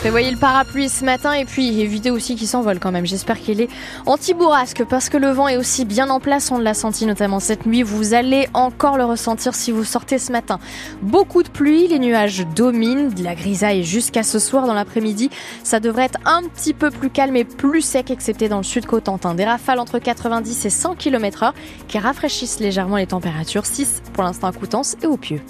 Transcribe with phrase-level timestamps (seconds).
[0.00, 3.04] Prévoyez le parapluie ce matin et puis évitez aussi qu'il s'envole quand même.
[3.04, 3.68] J'espère qu'il est
[4.06, 6.50] anti-bourrasque parce que le vent est aussi bien en place.
[6.50, 7.82] On l'a senti notamment cette nuit.
[7.82, 10.58] Vous allez encore le ressentir si vous sortez ce matin.
[11.02, 15.28] Beaucoup de pluie, les nuages dominent, de la grisaille jusqu'à ce soir dans l'après-midi.
[15.64, 18.86] Ça devrait être un petit peu plus calme et plus sec, excepté dans le sud
[18.86, 19.34] Cotentin.
[19.34, 21.52] Des rafales entre 90 et 100 km h
[21.88, 23.66] qui rafraîchissent légèrement les températures.
[23.66, 25.42] 6 pour l'instant à Coutances et au Pieux.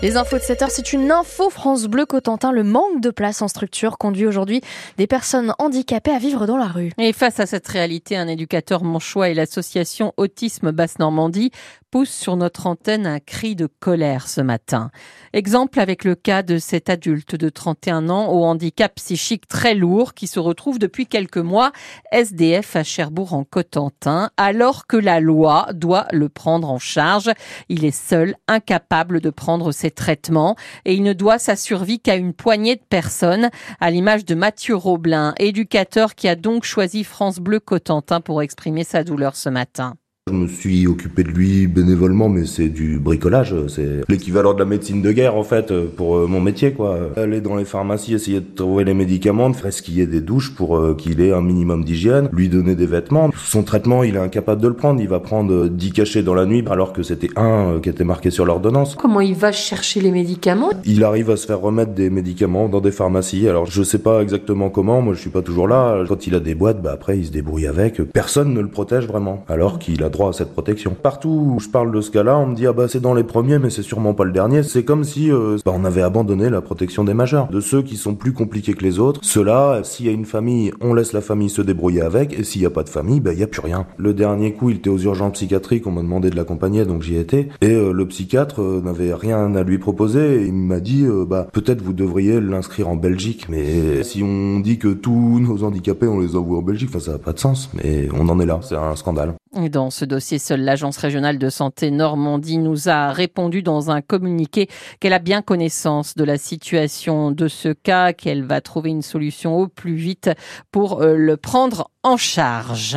[0.00, 2.52] Les infos de 7 heure, c'est une info France Bleu Cotentin.
[2.52, 4.60] Le manque de place en structure conduit aujourd'hui
[4.96, 6.92] des personnes handicapées à vivre dans la rue.
[6.98, 11.50] Et face à cette réalité, un éducateur manchois et l'association Autisme Basse-Normandie
[11.90, 14.90] poussent sur notre antenne un cri de colère ce matin.
[15.32, 20.14] Exemple avec le cas de cet adulte de 31 ans au handicap psychique très lourd
[20.14, 21.72] qui se retrouve depuis quelques mois
[22.12, 27.30] SDF à Cherbourg en Cotentin alors que la loi doit le prendre en charge.
[27.68, 32.16] Il est seul, incapable de prendre ses traitements et il ne doit sa survie qu'à
[32.16, 33.50] une poignée de personnes,
[33.80, 38.84] à l'image de Mathieu Roblin, éducateur qui a donc choisi France Bleu Cotentin pour exprimer
[38.84, 39.94] sa douleur ce matin.
[40.28, 43.54] Je me suis occupé de lui bénévolement, mais c'est du bricolage.
[43.68, 46.98] C'est l'équivalent de la médecine de guerre, en fait, pour euh, mon métier, quoi.
[47.16, 50.94] Aller dans les pharmacies, essayer de trouver les médicaments, de fresquiller des douches pour euh,
[50.94, 53.30] qu'il ait un minimum d'hygiène, lui donner des vêtements.
[53.42, 55.00] Son traitement, il est incapable de le prendre.
[55.00, 58.04] Il va prendre 10 cachets dans la nuit, alors que c'était un euh, qui était
[58.04, 58.94] marqué sur l'ordonnance.
[58.96, 60.70] Comment il va chercher les médicaments?
[60.84, 63.48] Il arrive à se faire remettre des médicaments dans des pharmacies.
[63.48, 65.00] Alors, je sais pas exactement comment.
[65.00, 66.04] Moi, je suis pas toujours là.
[66.06, 68.02] Quand il a des boîtes, bah après, il se débrouille avec.
[68.12, 69.44] Personne ne le protège vraiment.
[69.48, 70.96] Alors qu'il a à cette protection.
[71.00, 73.22] Partout où je parle de ce cas-là, on me dit ah bah c'est dans les
[73.22, 74.62] premiers, mais c'est sûrement pas le dernier.
[74.62, 77.96] C'est comme si euh, bah, on avait abandonné la protection des majeurs, de ceux qui
[77.96, 79.20] sont plus compliqués que les autres.
[79.22, 82.62] Ceux-là, s'il y a une famille, on laisse la famille se débrouiller avec, et s'il
[82.62, 83.86] y a pas de famille, bah il y a plus rien.
[83.96, 87.16] Le dernier coup, il était aux urgences psychiatriques, on m'a demandé de l'accompagner, donc j'y
[87.16, 90.44] étais, et euh, le psychiatre euh, n'avait rien à lui proposer.
[90.46, 94.88] Il m'a dit bah peut-être vous devriez l'inscrire en Belgique, mais si on dit que
[94.88, 97.70] tous nos handicapés on les envoie en Belgique, ça n'a pas de sens.
[97.74, 99.34] Mais on en est là, c'est un scandale.
[99.66, 104.68] Dans ce dossier, seule l'Agence régionale de santé Normandie nous a répondu dans un communiqué
[105.00, 109.58] qu'elle a bien connaissance de la situation de ce cas, qu'elle va trouver une solution
[109.58, 110.30] au plus vite
[110.70, 112.96] pour euh, le prendre en charge.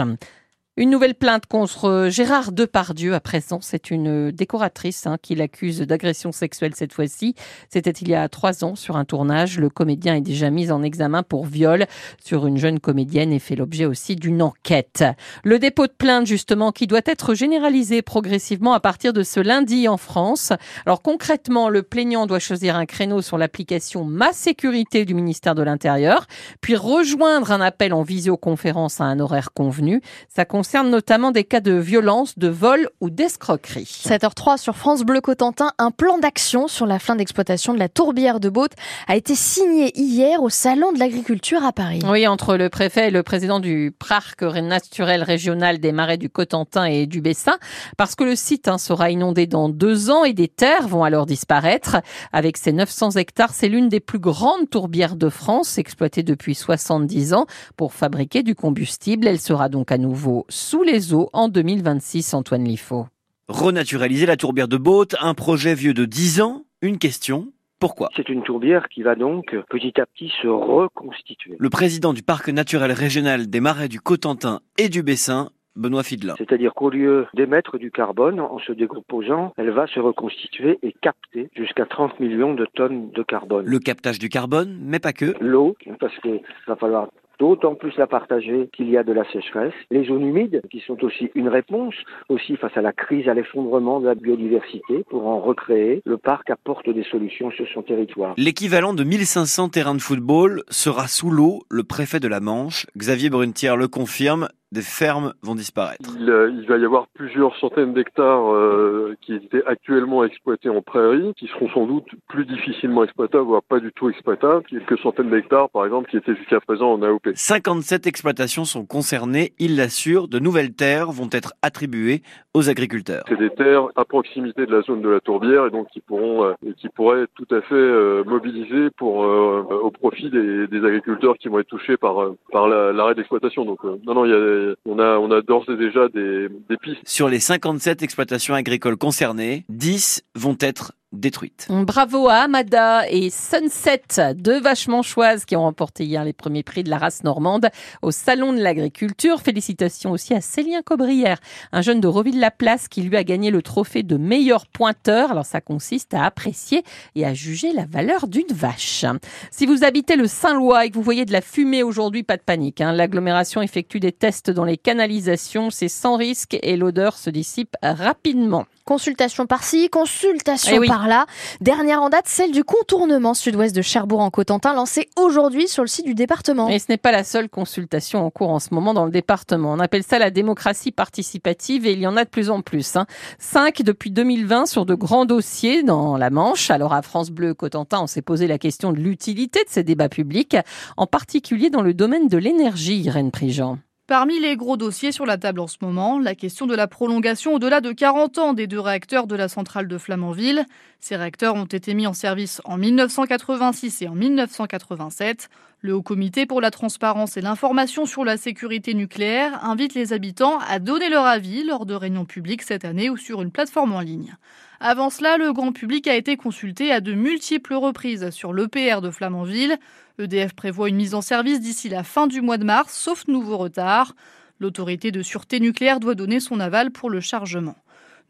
[0.77, 3.13] Une nouvelle plainte contre Gérard Depardieu.
[3.13, 7.35] À présent, c'est une décoratrice hein, qui l'accuse d'agression sexuelle cette fois-ci.
[7.67, 9.59] C'était il y a trois ans sur un tournage.
[9.59, 11.87] Le comédien est déjà mis en examen pour viol
[12.23, 15.03] sur une jeune comédienne et fait l'objet aussi d'une enquête.
[15.43, 19.89] Le dépôt de plainte, justement, qui doit être généralisé progressivement à partir de ce lundi
[19.89, 20.53] en France.
[20.85, 25.63] Alors concrètement, le plaignant doit choisir un créneau sur l'application Ma Sécurité du ministère de
[25.63, 26.27] l'Intérieur,
[26.61, 30.01] puis rejoindre un appel en visioconférence à un horaire convenu.
[30.29, 33.89] Ça concerne notamment des cas de violence, de vol ou d'escroquerie.
[34.05, 38.39] 7h03 sur France Bleu Cotentin, un plan d'action sur la fin d'exploitation de la tourbière
[38.39, 38.73] de Baute
[39.07, 42.01] a été signé hier au Salon de l'Agriculture à Paris.
[42.07, 46.85] Oui, entre le préfet et le président du parc naturel régional des marais du Cotentin
[46.85, 47.57] et du Bessin,
[47.97, 51.25] parce que le site hein, sera inondé dans deux ans et des terres vont alors
[51.25, 51.97] disparaître.
[52.33, 57.33] Avec ses 900 hectares, c'est l'une des plus grandes tourbières de France, exploitée depuis 70
[57.33, 57.47] ans
[57.77, 59.25] pour fabriquer du combustible.
[59.25, 63.07] Elle sera donc à nouveau sous les eaux en 2026, Antoine Liffaut.
[63.47, 67.47] Renaturaliser la tourbière de Baute, un projet vieux de 10 ans, une question,
[67.79, 68.09] pourquoi?
[68.15, 71.55] C'est une tourbière qui va donc petit à petit se reconstituer.
[71.57, 76.35] Le président du parc naturel régional des marais du Cotentin et du Bessin, Benoît Fidlin.
[76.37, 81.49] C'est-à-dire qu'au lieu d'émettre du carbone en se décomposant, elle va se reconstituer et capter
[81.55, 83.65] jusqu'à 30 millions de tonnes de carbone.
[83.65, 85.33] Le captage du carbone, mais pas que.
[85.39, 87.07] L'eau, parce qu'il va falloir
[87.41, 89.73] d'autant plus la partager qu'il y a de la sécheresse.
[89.89, 91.95] Les zones humides, qui sont aussi une réponse,
[92.29, 96.51] aussi face à la crise, à l'effondrement de la biodiversité, pour en recréer, le parc
[96.51, 98.35] apporte des solutions sur son territoire.
[98.37, 101.63] L'équivalent de 1500 terrains de football sera sous l'eau.
[101.71, 106.09] Le préfet de la Manche, Xavier Brunetière, le confirme des fermes vont disparaître.
[106.17, 110.81] Il, euh, il, va y avoir plusieurs centaines d'hectares euh, qui étaient actuellement exploités en
[110.81, 114.63] prairie, qui seront sans doute plus difficilement exploitables, voire pas du tout exploitables.
[114.69, 117.31] Quelques centaines d'hectares, par exemple, qui étaient jusqu'à présent en AOP.
[117.35, 120.29] 57 exploitations sont concernées, il l'assure.
[120.29, 122.21] De nouvelles terres vont être attribuées
[122.53, 123.25] aux agriculteurs.
[123.27, 126.45] C'est des terres à proximité de la zone de la tourbière et donc qui pourront,
[126.45, 131.37] euh, qui pourraient être tout à fait euh, mobilisées pour au profit des, des, agriculteurs
[131.37, 133.65] qui vont être touchés par par l'arrêt d'exploitation.
[133.65, 136.77] Donc non, non, il y a on a, on a d'ores et déjà des, des
[136.77, 137.01] pistes.
[137.05, 141.67] Sur les 57 exploitations agricoles concernées, 10 vont être détruites.
[141.69, 146.83] Bravo à Amada et Sunset, deux vaches choises qui ont remporté hier les premiers prix
[146.83, 147.69] de la race normande
[148.01, 149.41] au Salon de l'Agriculture.
[149.41, 151.39] Félicitations aussi à Célien Cobrière,
[151.71, 155.31] un jeune de Reville-la-Place qui lui a gagné le trophée de meilleur pointeur.
[155.31, 156.83] Alors ça consiste à apprécier
[157.15, 159.05] et à juger la valeur d'une vache.
[159.51, 162.41] Si vous habitez le Saint-Lois et que vous voyez de la fumée aujourd'hui, pas de
[162.41, 162.81] panique.
[162.81, 162.93] Hein.
[162.93, 168.65] L'agglomération effectue des tests dans les canalisations, c'est sans risque et l'odeur se dissipe rapidement.
[168.91, 171.25] Consultation par-ci, consultation eh par-là.
[171.61, 175.87] Dernière en date, celle du contournement sud-ouest de Cherbourg en Cotentin, lancée aujourd'hui sur le
[175.87, 176.67] site du département.
[176.67, 179.71] Et ce n'est pas la seule consultation en cours en ce moment dans le département.
[179.71, 182.97] On appelle ça la démocratie participative et il y en a de plus en plus.
[182.97, 183.05] Hein.
[183.39, 186.69] Cinq depuis 2020 sur de grands dossiers dans la Manche.
[186.69, 190.09] Alors à France Bleu Cotentin, on s'est posé la question de l'utilité de ces débats
[190.09, 190.57] publics,
[190.97, 193.77] en particulier dans le domaine de l'énergie, Irène Prigent.
[194.11, 197.53] Parmi les gros dossiers sur la table en ce moment, la question de la prolongation
[197.53, 200.65] au-delà de 40 ans des deux réacteurs de la centrale de Flamanville.
[200.99, 205.49] Ces réacteurs ont été mis en service en 1986 et en 1987.
[205.79, 210.59] Le Haut Comité pour la transparence et l'information sur la sécurité nucléaire invite les habitants
[210.67, 214.01] à donner leur avis lors de réunions publiques cette année ou sur une plateforme en
[214.01, 214.35] ligne.
[214.81, 219.11] Avant cela, le grand public a été consulté à de multiples reprises sur l'EPR de
[219.11, 219.77] Flamanville.
[220.21, 223.57] EDF prévoit une mise en service d'ici la fin du mois de mars, sauf nouveau
[223.57, 224.15] retard.
[224.59, 227.75] L'autorité de sûreté nucléaire doit donner son aval pour le chargement.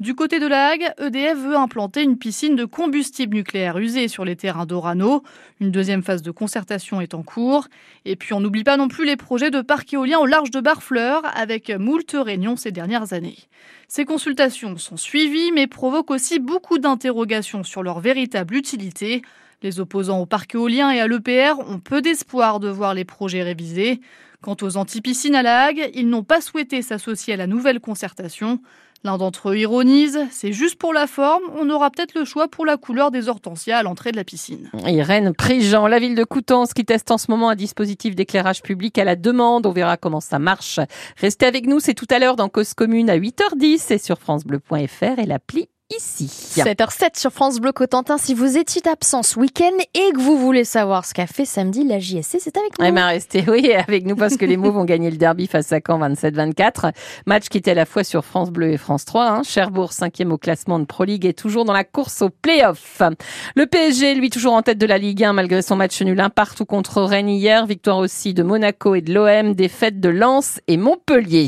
[0.01, 4.25] Du côté de la Hague, EDF veut implanter une piscine de combustible nucléaire usé sur
[4.25, 5.21] les terrains d'Orano.
[5.59, 7.67] Une deuxième phase de concertation est en cours.
[8.05, 10.59] Et puis on n'oublie pas non plus les projets de parc éolien au large de
[10.59, 13.37] Barfleur, avec moult réunions ces dernières années.
[13.87, 19.21] Ces consultations sont suivies, mais provoquent aussi beaucoup d'interrogations sur leur véritable utilité.
[19.61, 23.43] Les opposants au parc éolien et à l'EPR ont peu d'espoir de voir les projets
[23.43, 24.01] révisés.
[24.41, 28.59] Quant aux anti-piscines à la Hague, ils n'ont pas souhaité s'associer à la nouvelle concertation.
[29.03, 32.67] L'un d'entre eux ironise, c'est juste pour la forme, on aura peut-être le choix pour
[32.67, 34.69] la couleur des hortensias à l'entrée de la piscine.
[34.85, 38.99] Irène Prigent, la ville de Coutances qui teste en ce moment un dispositif d'éclairage public
[38.99, 40.79] à la demande, on verra comment ça marche.
[41.17, 45.17] Restez avec nous, c'est tout à l'heure dans Cause Commune à 8h10 et sur francebleu.fr
[45.17, 46.25] et l'appli ici.
[46.55, 48.17] 7h07 sur France Bleu Cotentin.
[48.17, 51.83] Si vous étiez absent ce week-end et que vous voulez savoir ce qu'a fait samedi
[51.83, 52.85] la JSC, c'est avec nous.
[52.85, 55.71] Eh ben, restez, oui, avec nous parce que les mots vont gagner le derby face
[55.71, 56.93] à Caen 27-24.
[57.25, 59.27] Match qui était à la fois sur France Bleu et France 3.
[59.27, 59.43] Hein.
[59.43, 63.01] Cherbourg, cinquième au classement de Pro League, est toujours dans la course au play-off.
[63.55, 66.29] Le PSG, lui, toujours en tête de la Ligue 1 malgré son match nul un
[66.29, 67.65] partout contre Rennes hier.
[67.65, 69.53] Victoire aussi de Monaco et de l'OM.
[69.53, 71.47] Défaite de Lens et Montpellier.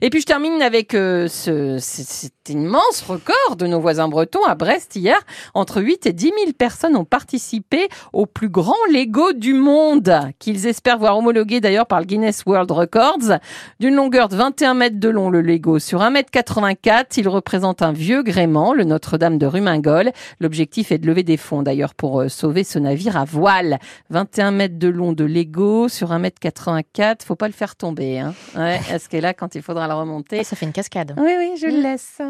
[0.00, 4.44] Et puis je termine avec euh, ce, cet immense record de de nos voisins bretons
[4.44, 5.18] à Brest hier.
[5.54, 10.66] Entre 8 et 10 000 personnes ont participé au plus grand Lego du monde, qu'ils
[10.66, 13.38] espèrent voir homologué d'ailleurs par le Guinness World Records.
[13.80, 17.82] D'une longueur de 21 mètres de long, le Lego sur 1 mètre 84, il représente
[17.82, 20.12] un vieux gréement, le Notre-Dame de Rumingol.
[20.40, 23.78] L'objectif est de lever des fonds d'ailleurs pour euh, sauver ce navire à voile.
[24.10, 28.18] 21 mètres de long de Lego sur 1 mètre 84, faut pas le faire tomber.
[28.18, 28.34] Hein.
[28.56, 30.40] Ouais, est-ce que là, quand il faudra le remonter...
[30.40, 31.14] Ah, ça fait une cascade.
[31.16, 32.20] Oui, oui, je le laisse.